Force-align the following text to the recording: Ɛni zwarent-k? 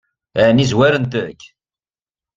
Ɛni 0.45 0.65
zwarent-k? 0.71 1.41